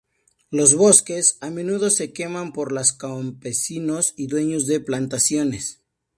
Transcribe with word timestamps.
Los 0.49 0.73
bosques 0.73 1.37
a 1.41 1.51
menudo 1.51 1.91
se 1.91 2.11
queman 2.11 2.53
por 2.53 2.71
los 2.71 2.91
campesinos 2.91 4.15
y 4.17 4.25
dueños 4.25 4.65
de 4.65 4.79
plantaciones. 4.79 5.83